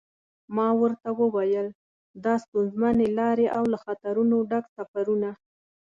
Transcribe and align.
ما 0.55 0.67
ورته 0.81 1.09
و 1.17 1.19
ویل 1.35 1.67
دا 2.23 2.33
ستونزمنې 2.43 3.07
لارې 3.19 3.47
او 3.57 3.63
له 3.71 3.77
خطرونو 3.85 4.35
ډک 4.49 4.65
سفرونه. 4.77 5.29